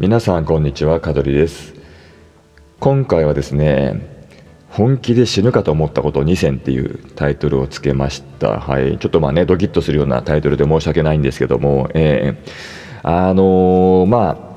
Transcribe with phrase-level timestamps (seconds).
[0.00, 1.74] 皆さんこんにちは香取です。
[2.78, 4.00] 今回はですね
[4.68, 8.60] 本気で死ぬかと思ったこと2選っていうタイトルをつけました。
[8.60, 8.96] はい。
[8.98, 14.47] ちょっとまあねドキッとするようなタイトルで申し訳ないんですけどもえー、あのー、まあ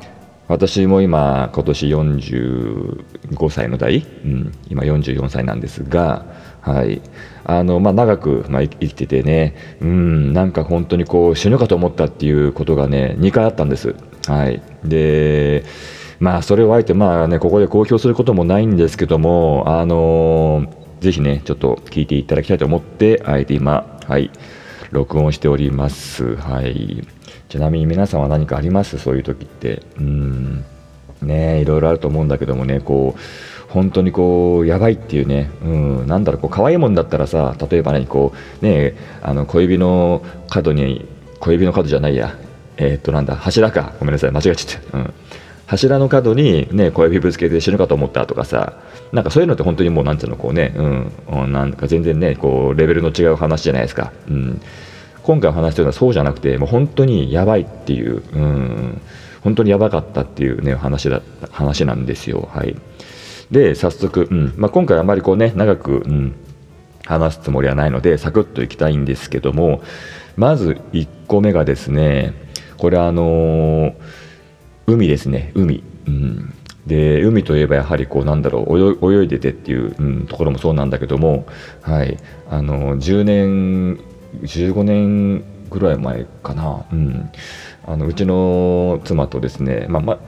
[0.51, 6.25] 私も今今年45歳の代、うん、今44歳なんですが
[6.59, 7.01] はい
[7.43, 13.95] あのまあ、長く、まあ、生きててね、うん、なんか本当にこう死ぬかと思ったっていうことがね、2回あったんです。
[14.27, 15.63] はい、で、
[16.19, 24.29] まあ、それをあえて、まあね、ここで公表することもないんですけども、あのぜひね、ちょっと聞いていただきたいと思って、あえて今、はい、
[24.91, 26.35] 録音しております。
[26.35, 27.03] はい、
[27.51, 28.97] ちなみに皆さんは何かあります？
[28.97, 29.83] そういう時って。
[29.97, 30.63] うん。
[31.21, 33.19] ねいろいろあると思うんだけどもね、こう、
[33.73, 41.05] 本当にこうやばいっていうね、うん、なんだろうこう可愛いもんだったらさ例えばねこうねあの小指の角に
[41.41, 42.37] 小指の角じゃないや。
[42.77, 43.95] えー、っとなんだ柱か。
[43.99, 45.13] ごめんなさい間違えちゃった、うん、
[45.67, 48.77] 柱の角にね小指ぶつけて死ぬかと思ったとかさ。
[49.11, 54.61] なんかそういうのって本当にもうなんていうのこうね、うん、なんか全然ねこうレベルの違う話じゃないですか、うん、
[55.23, 59.01] 今回話してるのはそうじゃなくてもう本当にやばいっていう、うん、
[59.43, 62.49] 本当にやばかったっていうね話だ話なんですよ。
[62.51, 62.75] はい。
[63.51, 64.53] で、早速、うん。
[64.55, 66.35] まあ、今回あまりこうね、長く、うん、
[67.05, 69.81] 話すつもりはないので、サクッといきたいんですけども、
[70.37, 72.33] まず1個目がですね、
[72.77, 73.93] これあのー、
[74.87, 75.83] 海ですね、海。
[76.07, 76.53] うん。
[76.87, 81.45] で海といえばやはりこうなんだろう泳いでてっていう、うん、ところもそうなんだけども、
[81.81, 82.17] はい、
[82.49, 83.99] あの10年
[84.41, 87.31] 15年ぐらい前かな、うん、
[87.85, 90.19] あのうちの妻とですね、まあま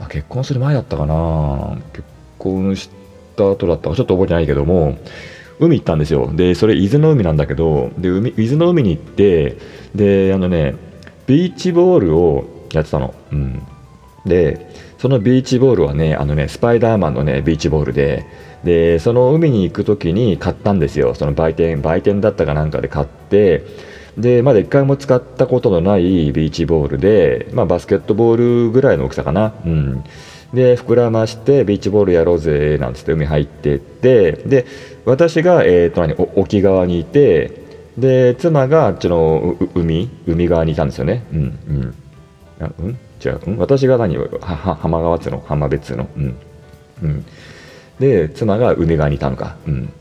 [0.00, 2.04] あ、結婚する前だったかな結
[2.38, 2.90] 婚し
[3.36, 4.96] た後だったかちょっと覚えてないけども、
[5.58, 6.30] 海行ったんですよ。
[6.34, 9.56] で、それ伊豆の海なんだけど、で海伊豆の海に行って、
[9.94, 10.74] で、あのね、
[11.26, 13.14] ビーチボールをやってたの。
[13.32, 13.62] うん。
[14.26, 14.68] で、
[14.98, 18.26] そのビーチボールはね、あのね、スパイダーマンのね、ビーチボールで、
[18.64, 21.14] で、その海に行く時に買ったんですよ。
[21.14, 23.23] その売店、売店だったかなんかで買って、
[24.16, 29.54] で、まだ一回も使ったことのないビーチボールで、まあ、バスケットボールぐらいの大きさかな。
[29.66, 30.04] うん。
[30.52, 34.32] で膨らましてビーチボールやろうぜなんつって海入ってって。
[34.32, 34.66] で
[35.04, 37.50] 私が、えー、と何沖側にいて
[37.98, 41.24] で妻があっちの海海側にいたんですよね。
[41.32, 41.94] うんうん。
[42.60, 42.98] あうん？
[43.24, 44.28] 違う、うん、私が何は
[44.80, 45.42] 浜川津の？
[45.44, 46.08] 浜別の？
[46.16, 46.36] うん。
[47.02, 47.24] うん。
[47.98, 49.56] で妻が海側にいたのか。
[49.66, 49.92] うん。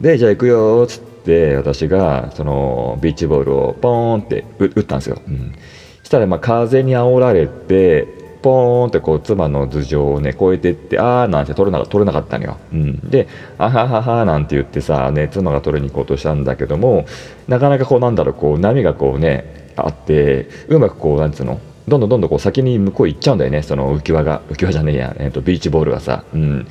[0.00, 5.54] でじゃあ行くよっつって私がそのビーチボールをポーンって打ったんですよ、うん、
[6.02, 8.08] したらまあ風に煽られて
[8.40, 13.28] ポーンってこう妻の頭上をね越えてってあーなんて取れな取れなかったのよ、うん、で
[13.58, 17.04] あはははなんて言ってさ、ね、妻が取りに行こうとしたんだけども
[17.48, 21.60] なかなかこうなんだろうこう波がこうねあってうまくこうなんつうの？
[21.88, 24.42] どんどんどんどんこう先に向こう行っちゃうんだよねその浮き輪が。
[24.50, 26.66] 浮き輪じゃねえや、えー、とビーチボールがさ、うん、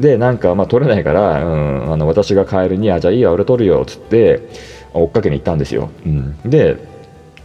[0.00, 4.48] でなんかまあ取れないから、うん、あの私が帰るにあじゃあいいや俺取るよっつって
[4.94, 6.88] 追っかけに行ったんですよ、うん、で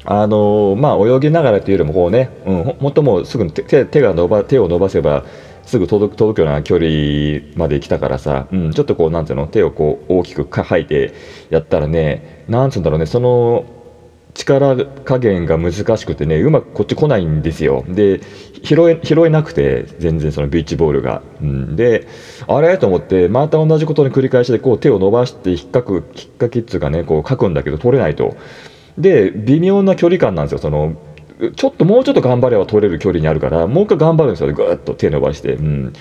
[0.08, 5.26] あのまあ、泳ぎながらというよりもこうね、うん、本当もうすぐ手手が伸ば手を伸ばせば
[5.64, 11.14] すぐ届く届くような距離まで来たからさ、うん、ちょっとこうなんていうの手をこう大きくか吐いて
[11.50, 13.66] やったらねなんつうんだろうねその
[14.36, 17.84] 力加減が難しくてねうまくこっち来ないんですよ。
[17.88, 18.20] で
[18.64, 22.08] 拾え拾えなくて全然そのビーチボールが、うん、で
[22.48, 22.78] あれ？
[22.78, 28.36] と思ってまた同じことに繰り返しでこう手を伸ばして引っかく引っかきっつうかねこう書くんだけど取れないと。
[28.98, 30.58] で微妙な距離感なんですよ。
[30.60, 30.96] その
[31.56, 34.54] ちょっともうちょっと頑張れば取れる距離にあるからもう一回頑張るんですよ。
[34.54, 35.94] ぐっと手伸ばして、うん、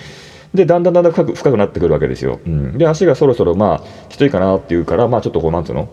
[0.53, 5.89] でだんだんだんだん深く深くなってくるわけですよ、うん、で足がそろそろまあきついかなっていうからまあちょっとこうなんつうの？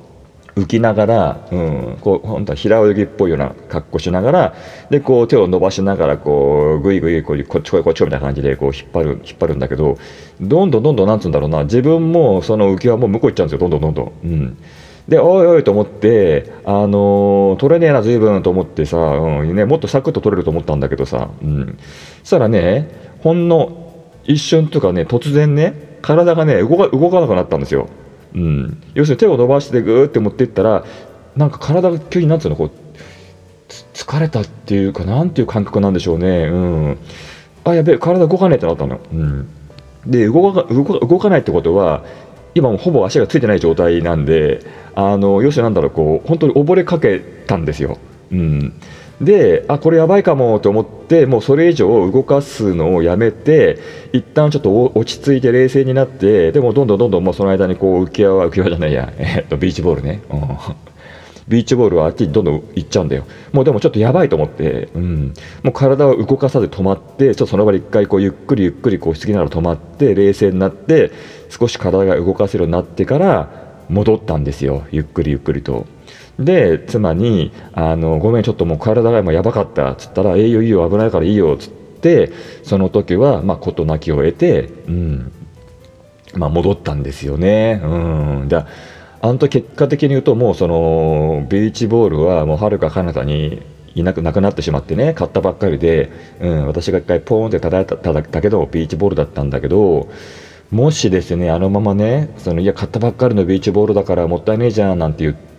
[0.55, 4.55] 浮きながら、うん、こう本当は平泳ぎっぽいような格好しながら
[4.91, 9.97] でこう手を伸ばしながらこうぐいぐいこうこっちこいこっちこいみたいな感じでこう引っ張る引っ張るんだけど
[10.41, 13.69] どんどんどんどんなんつうんだろうな自分もその浮き輪も向こう行っちゃうんですよ。
[13.69, 14.13] どんどんどんどん。
[14.25, 14.59] うん。
[15.09, 19.57] でおいおいと思って、あのー、取れねえな、随分と思ってさ、うん。
[19.57, 21.79] ね、もっとサクッと取れると思ったんだけどさ、うん、
[22.21, 22.89] そしたらね、
[23.21, 27.89] ほんの一瞬とかね、突然ね、体がね、動か動かなくなったんですよ。
[28.35, 30.85] うん、要するに手を伸ばしてぐーって持っていったら、
[31.37, 32.71] なんか体が急になんつうの、こう、
[33.95, 36.49] 疲れたっていうか、なんていう感覚なんでしょうね。
[36.49, 36.99] うん。
[37.65, 39.01] あ、やべえ、体動かねえってなったの。
[39.13, 39.49] うん。
[40.07, 42.05] で動か動かないってことは
[42.55, 44.61] 今もほぼ足がついてない状態なんで
[44.95, 47.99] あの要するになんだろうこう本当に溺れかけたんですよ。
[48.31, 48.75] うん、
[49.21, 53.79] であこれやばいかもと思ってもうそれ以上動かすのをやめて
[54.13, 60.39] 一旦ちょっと落ち着いて冷静になってでもどんどんどんどんもうその間にこう浮き輪は浮き輪じゃないや、 え、っとビーチボールね、うん、
[61.47, 63.25] ビーチボールはあっちにどんどん行っちゃうんだよ。
[63.53, 71.13] もうでもちょっとやばいと思って、うん、もう体を動かさず止まってちょっとその場で一回こうゆっくりゆっくりこうしぎながら止まって冷静になって
[71.51, 74.85] 少し体が動かせるようになってから戻ったんですよ。
[74.91, 75.87] ゆっくりゆっくりと。
[76.39, 81.71] で妻にあの「ごめんちょっともう体が今やばかった」っつったら「えいいよいいよ危ないからいいよ」っつっ
[82.01, 82.33] て
[82.63, 85.33] その時はまあ事なきを得て、うん。
[86.35, 87.81] まあ、戻ったんですよね。
[87.85, 87.87] う
[88.45, 88.67] ん、だ
[89.21, 93.63] あの時結果的に言うともうそのビーチボールはもうはるか彼方に
[93.95, 100.09] いなくなくなってしまってね買ったばっかりで、うん、私が一回ポーンって叩いただけどビーチボールだったんだけど
[100.73, 105.52] もしですねあのままねそのいや買ったばっかりのビーチボールだからもったいねえじゃんなんて言って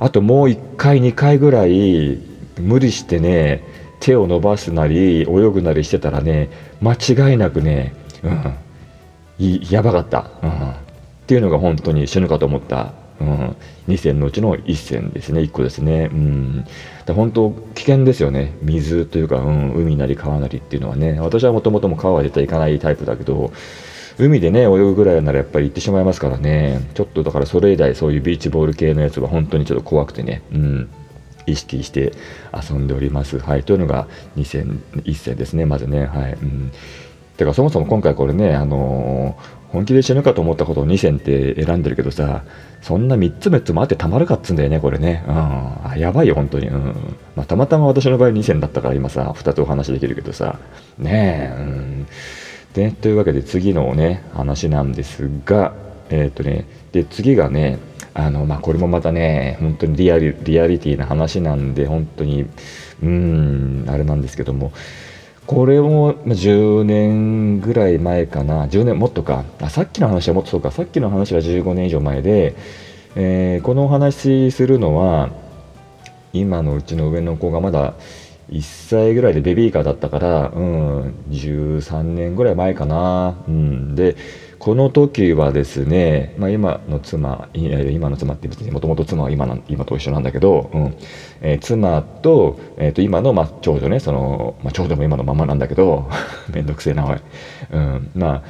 [0.00, 2.18] あともう1回2回ぐらい
[2.58, 3.64] 無理してね
[4.00, 6.50] 手を伸ばすなり泳ぐなりしてたらね
[6.80, 10.74] 間違いなくね、うん、やばかった、うん、っ
[11.26, 13.56] ていうのが本当に死ぬかと思った、うん、
[13.88, 15.40] 2戦のうちの1戦ですね。
[15.40, 16.64] 1個ですね、うん、
[17.04, 18.54] だ本当危険ですよね。
[18.62, 21.18] 水というか、うん、海なり川なりっていうのはね。
[21.20, 23.52] 私はもともとも川は絶対行かないタイプだけど
[24.18, 26.80] 海でね泳ぐぐらいならやっぱり行ってしまいますからね。
[26.94, 30.90] ちょっとだからそれ以来そういうビーチボール系のやつは本当にちょっと怖くてね、うん、
[31.46, 32.12] 意識して
[32.52, 33.38] 遊んでおります。
[33.38, 35.66] はい、というのが2戦1戦ですね。
[35.66, 36.06] まずね。
[36.06, 36.32] はい。
[36.32, 36.72] うん、
[37.36, 42.42] てかそもそも今回これね、あのー、本気で死ぬかと思ったことを2戦って選んでるけどさ
[42.80, 46.94] そんな3つ3つもあってたまるかっつんだよねこれね、うん、あやばいよ本当に、うん。
[47.36, 50.58] まあ、たまたま私の場合2戦だったから今さ2つお話できるけどさ。
[50.98, 52.06] ねえ、うん。
[52.78, 55.74] ね、というわけで次のね話なんですが、
[56.10, 57.78] えっ、ー、とね、で次がね
[58.14, 62.46] あの、まあ、これもまたね本当にリアリリアリティな話なんで本当に
[63.02, 64.72] うんあれなんですけども
[65.46, 68.66] これも10年ぐらい前かな。
[68.66, 69.44] 10年もっとか。
[69.62, 70.70] あさっきの話はもっとそうか。
[70.70, 72.54] さっきの話は15年以上前で、
[73.16, 75.30] えー、このお話するのは
[76.34, 77.94] 今のうちの上の子がまだ
[78.50, 83.36] 1歳ぐらいでベビーカーだったから、うん、13年ぐらい前かな。
[83.46, 84.16] うん、で
[84.58, 87.64] この時はですね、まあ、今の妻い
[87.94, 90.96] 今の妻って別にもともと妻は今の今と一緒なんだけど、うん。
[91.40, 96.08] えー、妻と,、えー、と今の、まあ、長女ねその、まあ、長女も今のままなんだけど
[96.52, 97.18] めんどくせえなおい、
[97.72, 98.42] うん、まあ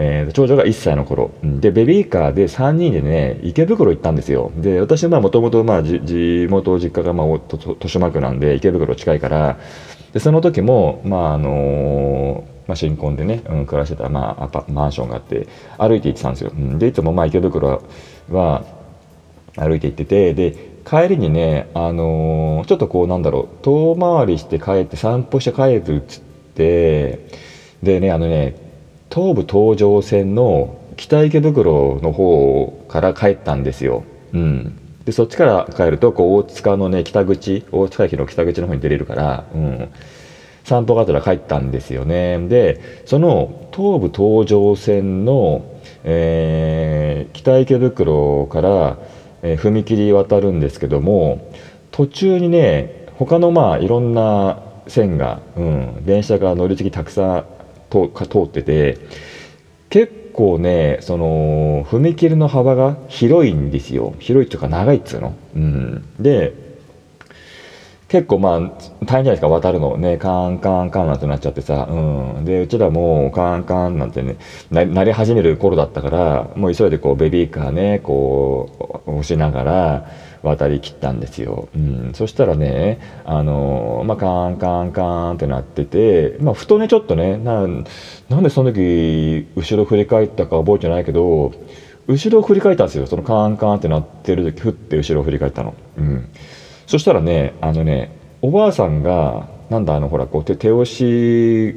[0.00, 1.32] えー、長女が1歳の頃。
[1.42, 4.52] でベビーカーで3人でね池袋行ったんですよ。
[4.56, 9.58] で私はもともと地元実家がまあ豊島区なんで池袋近いから。
[10.12, 15.48] でその時もまああのーまあ、新婚でね、うん、暮らしてた、まあ、アパマンションがあって
[15.78, 17.82] 歩いて行ってたんですよ、うん、でいつもまあ池袋
[18.30, 18.64] は
[19.56, 26.22] 歩いて行っててで帰りにね、あのー、ちょっとこうなんだろう遠回りして帰って散歩して帰るっつっ
[26.54, 27.26] て
[27.82, 28.67] でねあのね
[29.10, 34.04] 東武東上線の北池袋の方から帰ったんですよ。
[34.32, 39.88] うん、でそっちから帰るとこう大塚のね北口大塚駅の北口の方に出れるから、うん、
[40.64, 42.46] 散歩がてら帰ったんですよね。
[42.48, 45.64] でその東武東上線の、
[46.04, 48.98] えー、北池袋から、
[49.42, 51.50] えー、踏切渡るんですけども
[51.90, 57.44] 途中にね他のまあいろんな線が、うん、電車が乗り継ぎたくさん
[57.90, 58.98] 通ってて
[59.90, 64.14] 結構ねその踏切の幅が広いんですよ。
[64.18, 65.34] 広いっていうか長いっつうの。
[65.56, 66.52] うん、で
[68.08, 69.96] 結構まあ大変じゃないですか渡るの。
[69.96, 74.36] ねカンカンカンなんてなっちゃってさ、うん、でうちらもカンカンなんてね
[74.70, 80.10] なり始める頃だったからもう急いでこうベビーカーねこう押しながら
[80.42, 85.02] 渡りきったんですよ、うん、そしたらねあのまあカンカンカ
[85.32, 91.52] ンってなっててまあふとねちょっとねなんでその時後ろ振り返ったか覚えてないけど
[92.06, 93.06] 後ろを振り返ったんですよ。
[93.06, 96.28] そのカンカンってなってる時ふって後ろを振り返ったの、うん、
[96.86, 101.74] そしたらねあのねおばあさんがなんだあのほらこう手手押し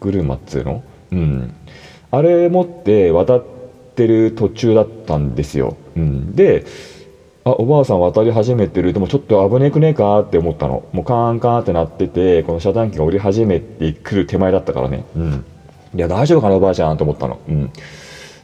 [0.00, 0.82] 車っつうの？
[1.12, 1.54] うん。
[2.10, 3.44] あれ持って渡っ
[3.96, 6.64] てる途中だったんですよ、うん、で
[7.44, 8.92] あおばあさん渡り始めてる。
[8.92, 10.84] でもちょっと危ねくねえかって思ったの。
[10.92, 15.04] もうカーンカーンってなっててこの遮断機が降り始めてくる手前だったからね。
[15.14, 15.44] うん。
[15.94, 17.38] いや大丈夫かなおばあちゃんと思ったの。
[17.48, 17.70] うん。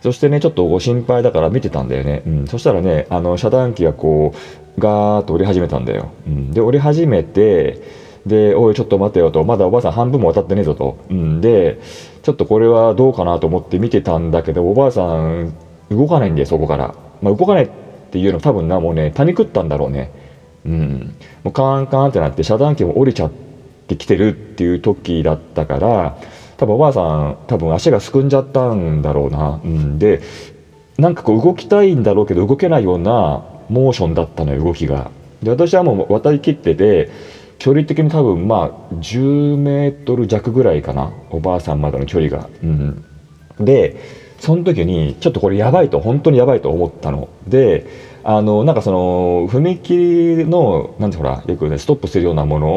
[0.03, 7.83] そしてねちょっとご心配だから見てたんだよね、うん、そしたらねあの遮断機がこうガーッと降り始めたんだよ、うん、で降り始めて
[8.27, 10.99] で、おい、ちょっと待てよと、まだおばあさん半分も渡ってねえぞと。
[11.09, 11.81] うん、で、
[12.23, 15.55] ちょっとこれはどうかなと思って見てたんだけど、おばあさん
[15.91, 16.95] 動かないんだよ、そこから。
[17.23, 17.71] まあ、動かない
[18.11, 20.11] っていうの多分なもうねパニクったんだろうね。
[20.67, 21.15] うん。
[21.45, 23.31] もうカーンカーンってなって遮断機も降りちゃっ
[23.87, 26.19] てきてるっていう時だったから
[26.57, 30.21] 多分おばあさん多分足がすくんじゃったんだろうな、うん、で
[30.99, 35.11] なんかこう動きたいんだろうけど動けないようなモーションだったのよ動きが。
[35.43, 37.11] で私はもう渡りきってて
[37.59, 41.13] 距離的に多分まあ10メートル弱ぐらいかな。
[41.31, 42.49] おばあさんまでの距離が。
[42.63, 43.05] うん、
[43.59, 43.97] で
[44.41, 47.29] その時にちょっとこれやばいと本当にやばいと思ったの。
[47.47, 47.87] で
[48.25, 52.69] あのなんかその踏切のなんてほらよくねストップするようなもの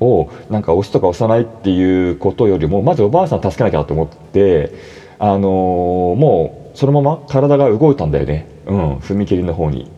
[0.00, 4.72] をなんか押すとか押さないっていうことよりもまずおばあさん助けなきゃと思って
[5.18, 5.40] あの
[6.16, 9.90] もうそのまま体が動いたんだよね、うん、踏切の方に。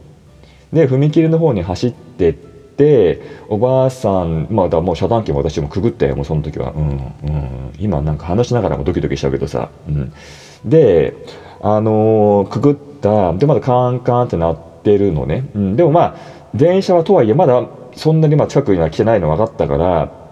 [0.73, 10.13] で踏切の方に走ってっておばあさんまあだもう遮断機も私もくぐったよもうその時は、うんうん、今なんか話しながらもドキドキしちゃうけどさ、うん、
[10.65, 11.15] で
[11.61, 16.17] あのー、くぐったでまだカンカンってなってるのね、うん、でもまあ
[16.55, 20.23] 電車はとはいえまだそんなにま近くには来てないの分かったから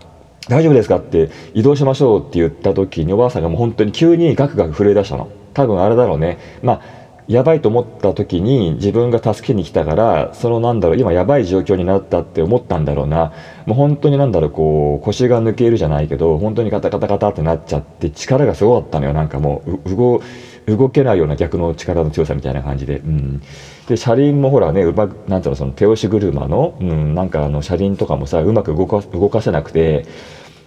[0.48, 5.30] 大丈夫ですかって移動しましょうって言った時におばあさんがもう本当に急にガクガク震え出したの。
[5.52, 6.38] 多分あれだろうね。
[6.62, 6.99] まあ
[7.30, 13.32] やばいと思った時に自分が助けに来たからそのなんだろう今やばい状況になったって思ったんだろうな。
[13.66, 19.12] もう本当になんだろうこう腰が抜けるじゃないけど本当にガタガタガタってなっちゃって力がすごかったのよ。
[19.12, 20.20] なんかもう動
[20.66, 23.40] 動けないような逆の力の強さみたいな感じで、うん、
[23.86, 30.04] で車輪もほらねうまなんていうのその手押し車の、うん、なんかあの車輪とかもさうまく動か動かせなくて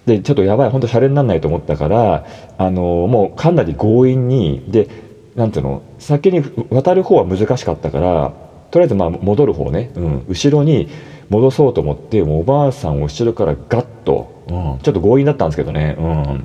[0.06, 4.88] でちょっとやばい本当シャレにならないと思ったからあのもうかなり強引にで
[5.34, 5.82] なんていうの？
[5.98, 8.32] 先に渡る方は難しかったから
[8.70, 10.88] とりあえずまあ戻る方ね、うん、後ろに
[11.28, 16.44] 戻そうと思ってもうおばあさんを後ろからガッと、うん、ちょっと強引だったんですけどね、うん、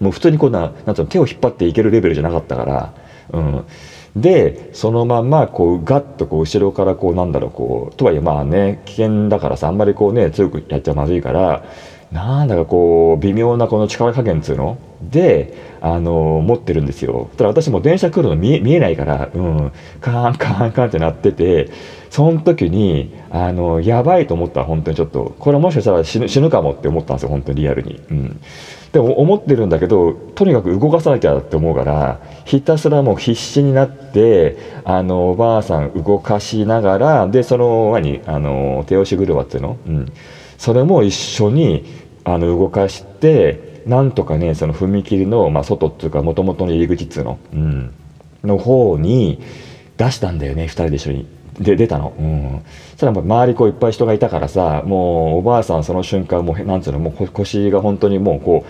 [0.00, 1.06] もう普通にこんななんていうの？
[1.06, 2.94] 手を引っ張っていけるレベルじゃなかったから、
[3.32, 3.64] うん、
[4.16, 11.64] でそのままこうガッとこう後ろからこうなんだろうこうとはいえまあね危険だからさあんまりこうね強くやっちゃまずいから
[12.14, 14.78] なんだかこう微妙なこの力加減っつうの？
[15.02, 17.28] であの持ってるんですよ。
[17.36, 21.70] ただ私も電車来るの見えないから、うん、カーンカーンカーンってなってて
[22.10, 25.34] その時にあのやばいと思ったら本当にちょっと。
[25.40, 28.00] これもしかしたら死ぬ死ぬかもって思ったんですよ本当にリアルに。
[28.08, 28.40] うん。
[28.92, 40.12] でも思ってるんだけどとにかく動かさなきゃって思うからひたすらもう必死になってあのおばあさん動かしながらでその何あの手押し車っていうの、うん、
[40.58, 47.94] それも一緒にあの動かしてなんとかねその踏切の、まあ、外っていうかもともとの入り口っつうの、うん、
[48.42, 49.40] の方に
[49.96, 51.34] 出したんだよね2人で一緒に。
[51.54, 52.62] で出たの、うん、
[52.92, 58.66] そしたら周りこういっぱい人がいたからさもうおばあさんその瞬間もうなんつうのもう腰が本当にもうこ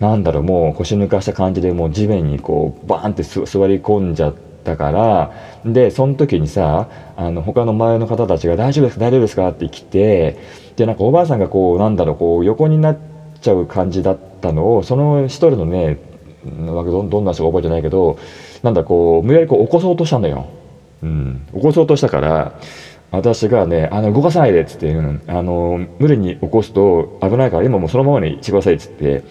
[0.00, 4.34] うなんだろうもう腰抜かした感じでもう地面にこうバーンって座り込んじゃっ
[4.68, 5.32] たから
[5.64, 9.06] でその時にさあの他の周りの方たちが「大丈夫ですか？
[9.06, 10.38] 大丈夫ですか?」って来て
[10.76, 12.98] でなんかおばあさんがこうなんだろうこう横になっ
[13.40, 15.98] ちゃう感じだったのをその一人のね
[16.44, 18.18] どどんな人か覚えてないけど
[18.62, 20.46] なんだこう無理やりこう起こそうとしたんだよ。
[21.02, 22.52] うん、起こそうとしたから
[23.10, 29.22] 私がね、あの、動かさないでっつって、うん、あの、無理に起こすと危ないから、今もうそのままにしてくださいっつって、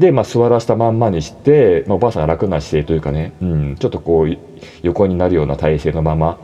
[0.00, 4.38] で、まあ、座らせたまんまにして、まあ、おばあさんが楽な姿勢というかね、うん、ちょっとこう、
[4.82, 6.38] 横になるような体勢のまま、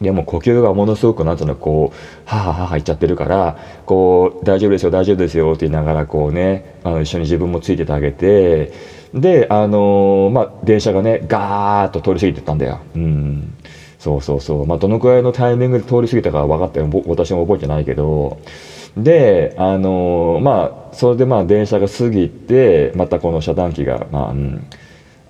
[0.00, 8.72] でも呼吸がものすごくなんとなくこう、はははは言っちゃってるから、こう、大丈夫ですよ、大丈夫ですよって言いながらこうね、あの一緒に自分もついててあげて、
[9.12, 12.80] で、あのー、まあ、電車がね、ガーッと通り過ぎてったんだよ。
[12.94, 13.54] うん。
[13.98, 14.66] そうそうそう。
[14.66, 18.38] まあ、どのくらいのタイミングで通り過ぎたか分かっても、私も覚えてないけど、
[18.96, 24.66] で、あの、まあ、それでまあ、電車が過ぎて、またこの遮断機が、まあ、うん、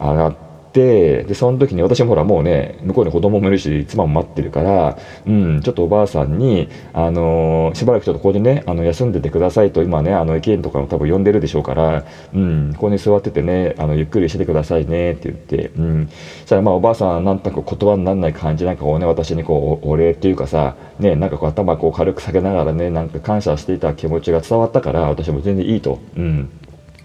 [0.01, 25.99] 上がって、てでその時に私もほらもうね向こうに子供もいるし妻も待ってるから、うん、ちょっとおばあさんに、あのー、しばらくちょっとここでねあの休んでてくださいと今ねあの駅員とかも多分呼んでるでしょうから、うん、ここに座っててねあのゆっくりしててくださいねって言って、うん、そしたらまあおばあさんなんとなく言葉にならない感じなんかこうね私にこうお礼っていうかさねなんかこう頭こう軽く下げながらねなんか感謝していた気持ちが伝わったから私も全然いいと。
[26.17, 26.51] うん、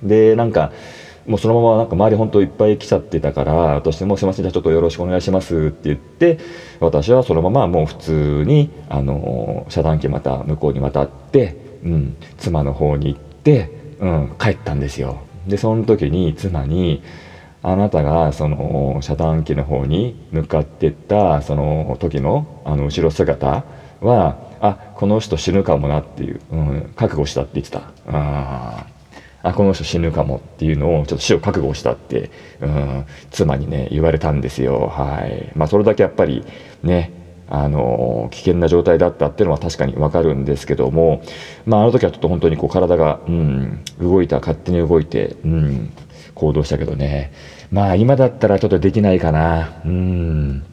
[0.04, 0.72] でなんか
[1.26, 6.40] もうそのままなんか周り本当いっぱい来ちゃってたから私もすいませんじゃあちょっとよろしくお願いしますって言って
[6.80, 15.22] 私はそのままもう普通にあの遮断機また向こうに渡って、うん、妻の方に行って、うん、帰ったんですよ。
[15.48, 17.02] でその時に妻に
[17.62, 23.64] あなたがその遮断機の方に向かってったその時のあの後ろ姿
[24.02, 27.84] はあこの人死ぬかもなっていう、うん、覚悟したって言ってた。
[28.08, 28.86] あ
[29.44, 32.32] あこの人死ぬかもっていうのをちょっと死を覚悟したって、
[32.62, 34.88] うん、妻にね言われたんですよ。
[34.88, 35.52] はい。
[35.56, 36.46] まあそれだけやっぱり
[36.82, 37.12] ね
[37.50, 41.22] あの危険な状態だったっていうのは確かにわかるんですけども
[41.66, 45.94] まああの時はちょっと本当にこう体が、うん、動いた勝手に動いて、うん、
[46.36, 47.34] 行動したけどね。
[47.70, 49.82] まあ今だったらちょっとできないかな。
[49.86, 50.64] うん。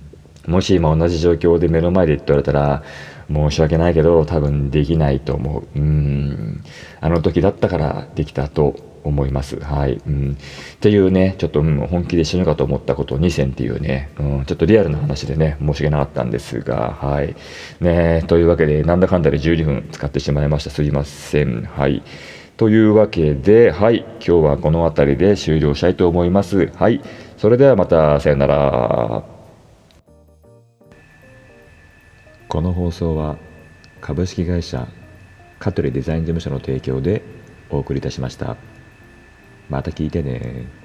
[0.47, 2.83] もし今同じ状況で目の前で言って言われたら
[3.33, 6.65] 申し訳ないけど多分できないと思ううん
[7.01, 9.59] あの時だったからできたと思います。
[9.61, 10.01] はい。
[10.07, 10.37] うん。
[10.75, 17.35] っていうね、ちょっと、うん、本気で死ぬかと思ったこと2選っていうね、うん、ちょっとリアルな話でね、申し訳なかったんですが、はい。
[17.81, 20.71] ねというわけで、なんだかんだで12分使ってしまいました。
[20.71, 21.63] すいません。
[21.65, 22.03] はい。
[22.57, 24.05] というわけで、はい。
[24.17, 26.71] 今日はこの辺りで終了したいと思います。
[26.77, 27.01] はい。
[27.39, 29.30] それではまた、さよなら。
[32.51, 33.39] この放送は
[34.01, 34.89] 株式会社
[35.61, 37.23] 香取デザイン事務所の提供で
[37.69, 38.57] お送りいたしました。
[39.69, 40.80] また聞いてね